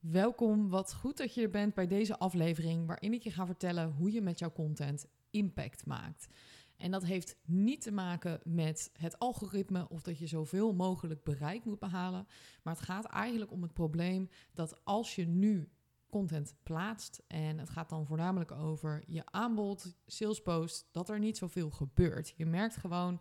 [0.00, 3.92] Welkom, wat goed dat je er bent bij deze aflevering waarin ik je ga vertellen
[3.92, 6.28] hoe je met jouw content impact maakt.
[6.76, 11.64] En dat heeft niet te maken met het algoritme of dat je zoveel mogelijk bereik
[11.64, 12.26] moet behalen,
[12.62, 15.68] maar het gaat eigenlijk om het probleem dat als je nu
[16.10, 21.70] content plaatst en het gaat dan voornamelijk over je aanbod, salespost, dat er niet zoveel
[21.70, 22.34] gebeurt.
[22.36, 23.20] Je merkt gewoon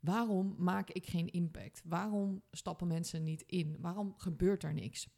[0.00, 1.82] waarom maak ik geen impact?
[1.84, 3.76] Waarom stappen mensen niet in?
[3.80, 5.08] Waarom gebeurt er niks?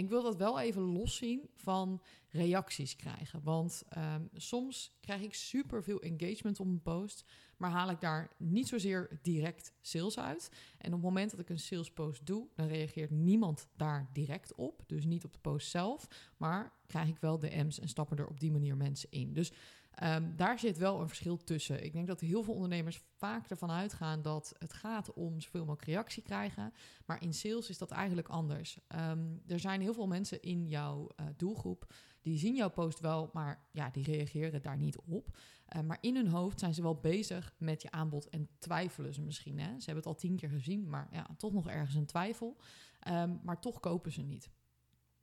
[0.00, 3.40] Ik wil dat wel even loszien van reacties krijgen.
[3.42, 7.24] Want um, soms krijg ik super veel engagement op een post,
[7.56, 10.50] maar haal ik daar niet zozeer direct sales uit.
[10.78, 14.54] En op het moment dat ik een sales post doe, dan reageert niemand daar direct
[14.54, 14.82] op.
[14.86, 18.40] Dus niet op de post zelf, maar krijg ik wel DM's en stappen er op
[18.40, 19.32] die manier mensen in.
[19.32, 19.52] Dus
[20.04, 21.84] Um, daar zit wel een verschil tussen.
[21.84, 25.88] Ik denk dat heel veel ondernemers vaak ervan uitgaan dat het gaat om zoveel mogelijk
[25.88, 26.72] reactie krijgen.
[27.06, 28.78] Maar in sales is dat eigenlijk anders.
[29.10, 31.92] Um, er zijn heel veel mensen in jouw uh, doelgroep
[32.22, 35.36] die zien jouw post wel, maar ja, die reageren daar niet op.
[35.76, 39.22] Uh, maar in hun hoofd zijn ze wel bezig met je aanbod en twijfelen ze
[39.22, 39.58] misschien.
[39.58, 39.68] Hè?
[39.68, 42.56] Ze hebben het al tien keer gezien, maar ja, toch nog ergens een twijfel.
[43.42, 44.50] Maar toch kopen ze niet.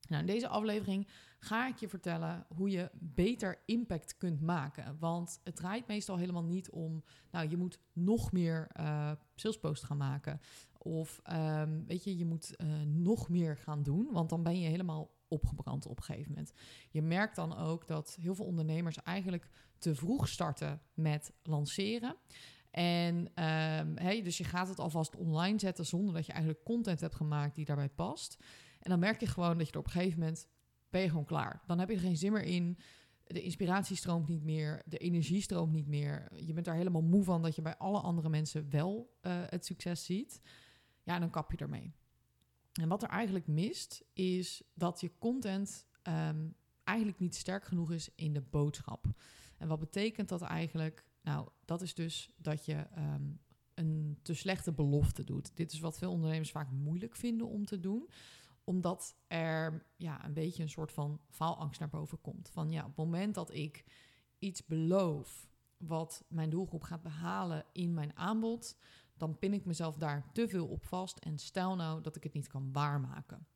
[0.08, 1.08] Nou, in deze aflevering
[1.40, 4.98] ga ik je vertellen hoe je beter impact kunt maken.
[5.00, 9.98] Want het draait meestal helemaal niet om, nou, je moet nog meer uh, salespost gaan
[9.98, 10.40] maken.
[10.78, 14.68] Of um, weet je, je moet uh, nog meer gaan doen, want dan ben je
[14.68, 16.54] helemaal opgebrand op een gegeven moment.
[16.90, 22.16] Je merkt dan ook dat heel veel ondernemers eigenlijk te vroeg starten met lanceren.
[22.72, 27.00] En um, hey, dus je gaat het alvast online zetten zonder dat je eigenlijk content
[27.00, 28.38] hebt gemaakt die daarbij past.
[28.88, 30.48] En dan merk je gewoon dat je er op een gegeven moment
[30.90, 31.62] ben je gewoon klaar.
[31.66, 32.78] Dan heb je er geen zin meer in.
[33.24, 34.82] De inspiratie stroomt niet meer.
[34.86, 36.28] De energie stroomt niet meer.
[36.46, 39.66] Je bent daar helemaal moe van dat je bij alle andere mensen wel uh, het
[39.66, 40.42] succes ziet.
[41.04, 41.94] Ja, dan kap je ermee.
[42.74, 48.10] En wat er eigenlijk mist, is dat je content um, eigenlijk niet sterk genoeg is
[48.16, 49.06] in de boodschap.
[49.58, 51.06] En wat betekent dat eigenlijk?
[51.22, 53.40] Nou, dat is dus dat je um,
[53.74, 55.52] een te slechte belofte doet.
[55.56, 58.10] Dit is wat veel ondernemers vaak moeilijk vinden om te doen
[58.68, 62.50] omdat er ja, een beetje een soort van faalangst naar boven komt.
[62.50, 63.86] Van ja, op het moment dat ik
[64.40, 65.48] iets beloof
[65.78, 68.78] wat mijn doelgroep gaat behalen in mijn aanbod,
[69.14, 72.34] dan pin ik mezelf daar te veel op vast en stel nou dat ik het
[72.34, 73.48] niet kan waarmaken.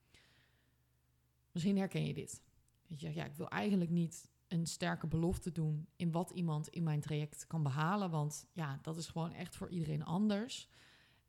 [1.52, 2.42] Misschien herken je dit.
[2.88, 7.02] Je, ja, ik wil eigenlijk niet een sterke belofte doen in wat iemand in mijn
[7.02, 10.70] traject kan behalen, want ja, dat is gewoon echt voor iedereen anders.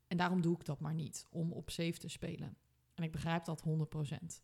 [0.07, 2.57] En daarom doe ik dat maar niet, om op safe te spelen.
[2.93, 4.41] En ik begrijp dat 100%.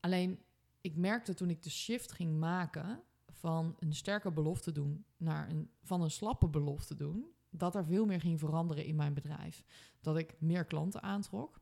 [0.00, 0.42] Alleen,
[0.80, 5.70] ik merkte toen ik de shift ging maken van een sterke belofte doen naar een,
[5.82, 9.64] van een slappe belofte doen, dat er veel meer ging veranderen in mijn bedrijf.
[10.00, 11.60] Dat ik meer klanten aantrok.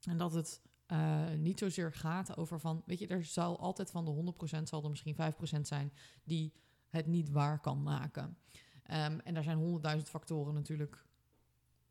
[0.00, 4.04] En dat het uh, niet zozeer gaat over van, weet je, er zal altijd van
[4.04, 5.16] de 100% zal er misschien
[5.58, 5.92] 5% zijn
[6.24, 6.52] die
[6.88, 8.24] het niet waar kan maken.
[8.24, 11.06] Um, en daar zijn honderdduizend factoren natuurlijk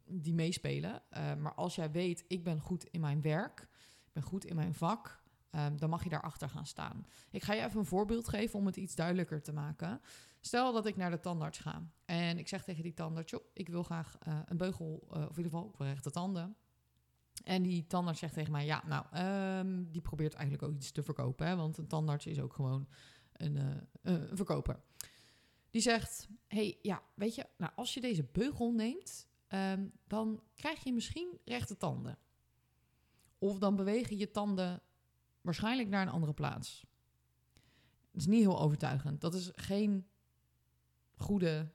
[0.10, 1.02] die meespelen.
[1.12, 3.62] Uh, maar als jij weet, ik ben goed in mijn werk,
[4.06, 7.06] ik ben goed in mijn vak, um, dan mag je daarachter gaan staan.
[7.30, 10.02] Ik ga je even een voorbeeld geven om het iets duidelijker te maken.
[10.40, 13.70] Stel dat ik naar de tandarts ga en ik zeg tegen die tandarts, joh, ik
[13.70, 16.56] wil graag uh, een beugel, uh, of in ieder geval, wil rechte tanden.
[17.44, 19.26] En die tandarts zegt tegen mij, ja, nou,
[19.58, 22.88] um, die probeert eigenlijk ook iets te verkopen, hè, want een tandarts is ook gewoon
[23.34, 24.80] een, een verkoper.
[25.70, 30.84] Die zegt, hey, ja, weet je, nou, als je deze beugel neemt, um, dan krijg
[30.84, 32.18] je misschien rechte tanden.
[33.38, 34.82] Of dan bewegen je tanden
[35.42, 36.86] waarschijnlijk naar een andere plaats.
[38.12, 39.22] Dat is niet heel overtuigend.
[39.22, 40.08] Dat is geen
[41.16, 41.72] goede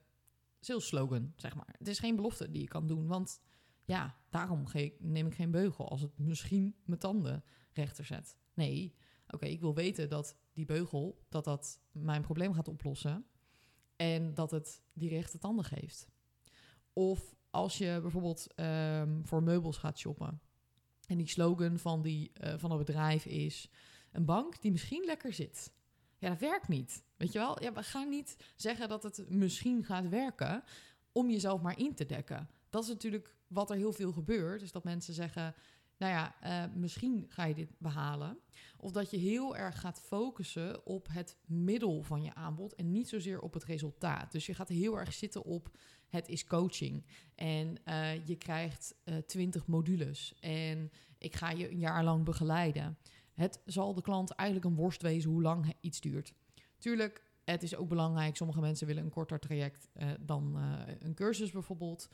[0.61, 1.75] sales slogan, zeg maar.
[1.79, 3.41] Het is geen belofte die je kan doen, want
[3.85, 4.65] ja, daarom
[4.99, 8.37] neem ik geen beugel als het misschien mijn tanden rechter zet.
[8.55, 8.95] Nee,
[9.29, 13.27] oké, ik wil weten dat die beugel, dat dat mijn probleem gaat oplossen
[13.97, 16.09] en dat het die rechte tanden geeft.
[16.93, 20.41] Of als je bijvoorbeeld um, voor meubels gaat shoppen.
[21.07, 23.71] En die slogan van, die, uh, van het bedrijf is:
[24.13, 25.73] een bank die misschien lekker zit.
[26.19, 27.03] Ja, dat werkt niet.
[27.17, 27.63] Weet je wel?
[27.63, 30.63] Ja, we gaan niet zeggen dat het misschien gaat werken
[31.13, 32.49] om jezelf maar in te dekken.
[32.71, 34.63] Dat is natuurlijk wat er heel veel gebeurt.
[34.63, 35.55] Is dat mensen zeggen:
[36.03, 38.39] nou ja, uh, misschien ga je dit behalen.
[38.77, 43.09] Of dat je heel erg gaat focussen op het middel van je aanbod en niet
[43.09, 44.33] zozeer op het resultaat.
[44.33, 45.77] Dus je gaat heel erg zitten op
[46.09, 47.05] het is coaching
[47.35, 52.99] en uh, je krijgt uh, 20 modules en ik ga je een jaar lang begeleiden.
[53.33, 56.35] Het zal de klant eigenlijk een worst wezen hoe lang iets duurt.
[56.79, 58.37] Tuurlijk, het is ook belangrijk.
[58.37, 59.89] Sommige mensen willen een korter traject
[60.21, 60.57] dan
[60.99, 62.09] een cursus bijvoorbeeld.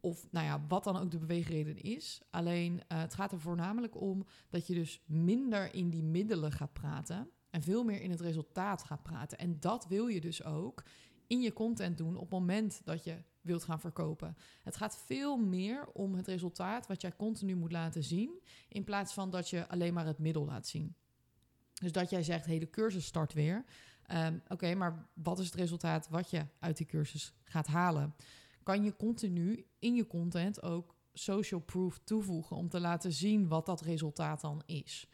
[0.00, 2.20] Of nou ja, wat dan ook de beweegreden is.
[2.30, 6.72] Alleen uh, het gaat er voornamelijk om dat je dus minder in die middelen gaat
[6.72, 7.30] praten.
[7.50, 9.38] En veel meer in het resultaat gaat praten.
[9.38, 10.84] En dat wil je dus ook
[11.26, 14.36] in je content doen op het moment dat je wilt gaan verkopen.
[14.62, 18.42] Het gaat veel meer om het resultaat wat jij continu moet laten zien.
[18.68, 20.94] In plaats van dat je alleen maar het middel laat zien.
[21.74, 23.64] Dus dat jij zegt, hey, de cursus start weer.
[24.12, 28.14] Um, Oké, maar wat is het resultaat wat je uit die cursus gaat halen?
[28.68, 33.66] Kan je continu in je content ook social proof toevoegen om te laten zien wat
[33.66, 35.08] dat resultaat dan is?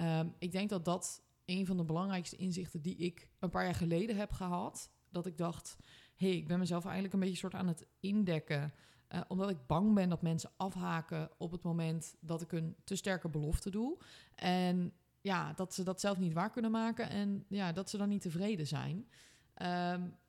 [0.00, 3.74] Um, ik denk dat dat een van de belangrijkste inzichten die ik een paar jaar
[3.74, 4.90] geleden heb gehad.
[5.10, 5.76] Dat ik dacht,
[6.14, 8.72] hé, hey, ik ben mezelf eigenlijk een beetje soort aan het indekken.
[9.08, 12.96] Uh, omdat ik bang ben dat mensen afhaken op het moment dat ik een te
[12.96, 13.98] sterke belofte doe.
[14.34, 18.08] En ja, dat ze dat zelf niet waar kunnen maken en ja, dat ze dan
[18.08, 19.08] niet tevreden zijn.
[19.62, 20.20] Um,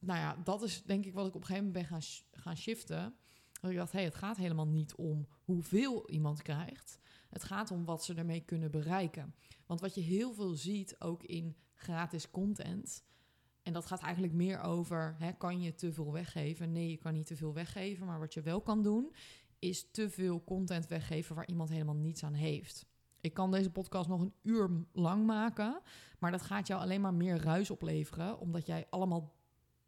[0.00, 2.56] nou ja, dat is denk ik wat ik op een gegeven moment ben gaan, gaan
[2.56, 3.14] shiften.
[3.60, 6.98] Dat ik dacht, hé, hey, het gaat helemaal niet om hoeveel iemand krijgt.
[7.28, 9.34] Het gaat om wat ze ermee kunnen bereiken.
[9.66, 13.04] Want wat je heel veel ziet, ook in gratis content...
[13.62, 16.72] en dat gaat eigenlijk meer over, hè, kan je te veel weggeven?
[16.72, 18.06] Nee, je kan niet te veel weggeven.
[18.06, 19.14] Maar wat je wel kan doen,
[19.58, 21.34] is te veel content weggeven...
[21.34, 22.86] waar iemand helemaal niets aan heeft.
[23.20, 25.80] Ik kan deze podcast nog een uur lang maken,
[26.18, 29.34] maar dat gaat jou alleen maar meer ruis opleveren, omdat jij allemaal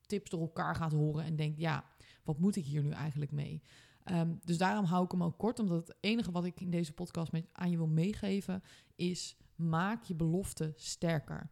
[0.06, 1.84] tips door elkaar gaat horen en denkt, ja,
[2.24, 3.62] wat moet ik hier nu eigenlijk mee?
[4.10, 6.92] Um, dus daarom hou ik hem ook kort, omdat het enige wat ik in deze
[6.92, 8.62] podcast met, aan je wil meegeven
[8.94, 11.50] is, maak je belofte sterker.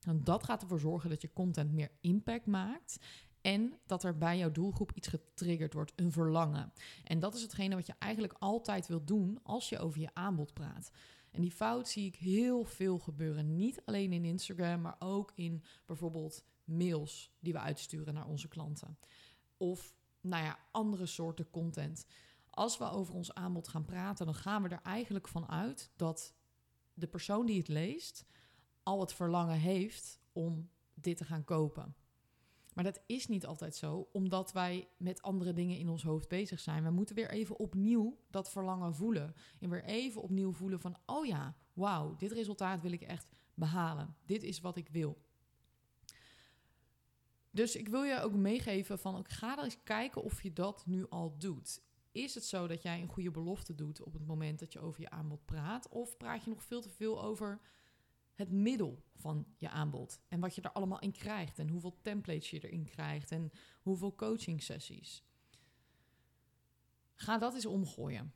[0.00, 2.98] En dat gaat ervoor zorgen dat je content meer impact maakt
[3.40, 6.72] en dat er bij jouw doelgroep iets getriggerd wordt, een verlangen.
[7.04, 10.52] En dat is hetgene wat je eigenlijk altijd wilt doen als je over je aanbod
[10.52, 10.90] praat.
[11.30, 13.56] En die fout zie ik heel veel gebeuren.
[13.56, 18.98] Niet alleen in Instagram, maar ook in bijvoorbeeld mails die we uitsturen naar onze klanten.
[19.56, 22.06] Of nou ja, andere soorten content.
[22.50, 26.34] Als we over ons aanbod gaan praten, dan gaan we er eigenlijk van uit dat
[26.94, 28.26] de persoon die het leest
[28.82, 31.94] al het verlangen heeft om dit te gaan kopen.
[32.74, 36.60] Maar dat is niet altijd zo, omdat wij met andere dingen in ons hoofd bezig
[36.60, 36.84] zijn.
[36.84, 39.34] We moeten weer even opnieuw dat verlangen voelen.
[39.60, 44.16] En weer even opnieuw voelen van, oh ja, wauw, dit resultaat wil ik echt behalen.
[44.26, 45.18] Dit is wat ik wil.
[47.54, 51.08] Dus ik wil je ook meegeven van, ik ga eens kijken of je dat nu
[51.08, 51.82] al doet.
[52.12, 55.00] Is het zo dat jij een goede belofte doet op het moment dat je over
[55.00, 55.88] je aanbod praat?
[55.88, 57.60] Of praat je nog veel te veel over
[58.34, 60.20] het middel van je aanbod.
[60.28, 61.58] En wat je er allemaal in krijgt.
[61.58, 63.30] En hoeveel templates je erin krijgt.
[63.30, 63.50] En
[63.82, 65.24] hoeveel coaching sessies.
[67.14, 68.32] Ga dat eens omgooien.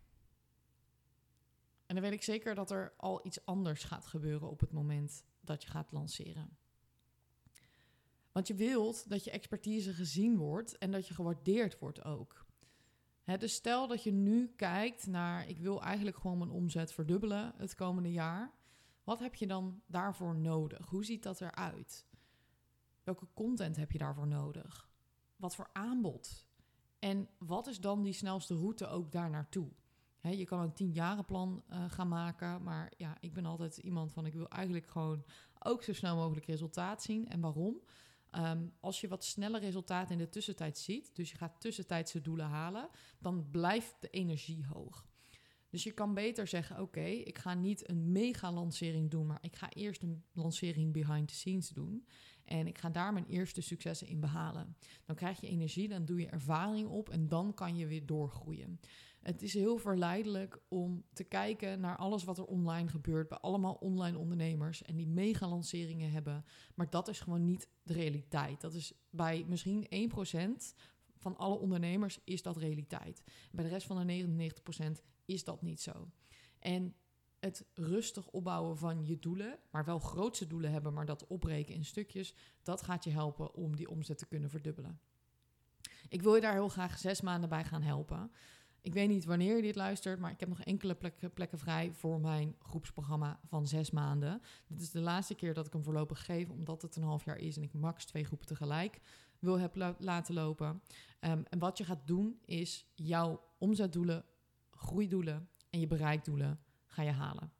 [1.86, 5.24] En dan weet ik zeker dat er al iets anders gaat gebeuren op het moment
[5.40, 6.58] dat je gaat lanceren.
[8.38, 12.46] Want je wilt dat je expertise gezien wordt en dat je gewaardeerd wordt ook.
[13.38, 17.74] dus stel dat je nu kijkt naar, ik wil eigenlijk gewoon mijn omzet verdubbelen het
[17.74, 18.52] komende jaar.
[19.04, 20.88] Wat heb je dan daarvoor nodig?
[20.88, 22.06] Hoe ziet dat eruit?
[23.02, 24.88] Welke content heb je daarvoor nodig?
[25.36, 26.46] Wat voor aanbod?
[26.98, 29.70] En wat is dan die snelste route ook daar naartoe?
[30.20, 34.34] je kan een tienjarenplan uh, gaan maken, maar ja, ik ben altijd iemand van ik
[34.34, 35.24] wil eigenlijk gewoon
[35.58, 37.28] ook zo snel mogelijk resultaat zien.
[37.28, 37.80] En waarom?
[38.30, 42.46] Ehm, als je wat sneller resultaat in de tussentijd ziet, dus je gaat tussentijdse doelen
[42.46, 42.88] halen,
[43.18, 45.06] dan blijft de energie hoog.
[45.70, 49.56] Dus je kan beter zeggen: Oké, ik ga niet een mega lancering doen, maar ik
[49.56, 52.06] ga eerst een lancering behind the scenes doen.
[52.44, 54.76] En ik ga daar mijn eerste successen in behalen.
[55.04, 58.80] Dan krijg je energie, dan doe je ervaring op en dan kan je weer doorgroeien.
[59.28, 63.74] Het is heel verleidelijk om te kijken naar alles wat er online gebeurt bij allemaal
[63.74, 66.44] online ondernemers en die mega lanceringen hebben.
[66.74, 68.60] Maar dat is gewoon niet de realiteit.
[68.60, 69.86] Dat is bij misschien
[70.70, 70.74] 1%
[71.16, 73.22] van alle ondernemers is dat realiteit.
[73.52, 74.50] Bij de rest van de
[74.98, 76.10] 99% is dat niet zo.
[76.58, 76.94] En
[77.40, 81.84] het rustig opbouwen van je doelen, maar wel grootse doelen hebben, maar dat opbreken in
[81.84, 85.00] stukjes, dat gaat je helpen om die omzet te kunnen verdubbelen.
[86.08, 88.30] Ik wil je daar heel graag zes maanden bij gaan helpen.
[88.88, 91.92] Ik weet niet wanneer je dit luistert, maar ik heb nog enkele plekken, plekken vrij
[91.92, 94.42] voor mijn groepsprogramma van zes maanden.
[94.66, 97.36] Dit is de laatste keer dat ik hem voorlopig geef, omdat het een half jaar
[97.36, 99.00] is en ik max twee groepen tegelijk
[99.38, 100.82] wil heb laten lopen.
[101.20, 104.24] Ehm, en wat je gaat doen, is jouw omzetdoelen
[104.70, 107.52] groeidoelen en je bereikdoelen ga je halen.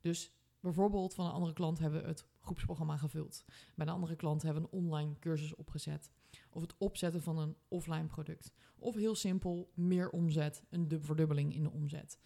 [0.00, 3.44] Dus bijvoorbeeld van een andere klant hebben we het groepsprogramma gevuld.
[3.74, 6.10] Bij een andere klant hebben we een online cursus opgezet.
[6.52, 8.52] Of het opzetten van een offline product.
[8.78, 12.18] Of heel simpel meer omzet, een verdubbeling in de omzet.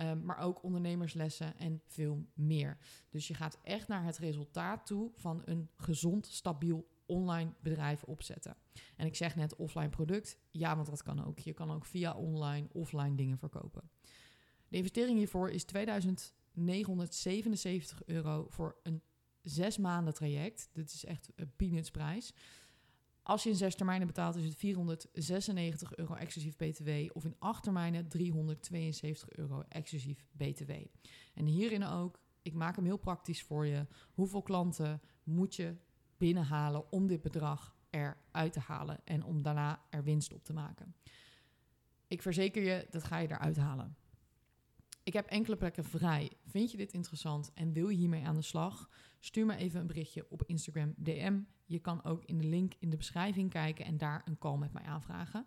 [0.00, 2.78] Um, maar ook ondernemerslessen en veel meer.
[3.08, 8.56] Dus je gaat echt naar het resultaat toe van een gezond, stabiel online bedrijf opzetten.
[8.96, 10.38] En ik zeg net offline product.
[10.50, 11.38] Ja, want dat kan ook.
[11.38, 13.90] Je kan ook via online, offline dingen verkopen.
[14.68, 19.02] De investering hiervoor is 2977 euro voor een
[19.42, 20.68] zes maanden traject.
[20.72, 22.32] Dit is echt een peanutsprijs.
[23.26, 26.90] Als je in zes termijnen betaalt, is het 496 euro exclusief BTW.
[27.12, 30.70] Of in acht termijnen 372 euro exclusief BTW.
[31.34, 33.86] En hierin ook, ik maak hem heel praktisch voor je.
[34.14, 35.76] Hoeveel klanten moet je
[36.16, 40.94] binnenhalen om dit bedrag eruit te halen en om daarna er winst op te maken?
[42.06, 43.96] Ik verzeker je, dat ga je eruit halen.
[45.04, 46.32] Ik heb enkele plekken vrij.
[46.46, 48.90] Vind je dit interessant en wil je hiermee aan de slag?
[49.20, 51.40] Stuur me even een berichtje op Instagram DM.
[51.64, 54.72] Je kan ook in de link in de beschrijving kijken en daar een call met
[54.72, 55.46] mij aanvragen.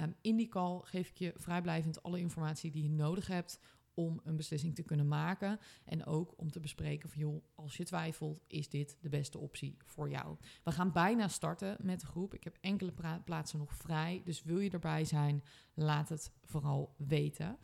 [0.00, 3.60] Um, in die call geef ik je vrijblijvend alle informatie die je nodig hebt
[3.94, 5.58] om een beslissing te kunnen maken.
[5.84, 9.76] En ook om te bespreken van joh, als je twijfelt, is dit de beste optie
[9.84, 10.36] voor jou.
[10.64, 12.34] We gaan bijna starten met de groep.
[12.34, 12.92] Ik heb enkele
[13.24, 14.22] plaatsen nog vrij.
[14.24, 15.42] Dus wil je erbij zijn,
[15.74, 17.58] laat het vooral weten.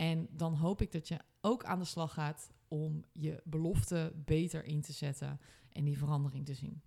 [0.00, 4.64] En dan hoop ik dat je ook aan de slag gaat om je belofte beter
[4.64, 5.40] in te zetten
[5.72, 6.82] en die verandering te zien.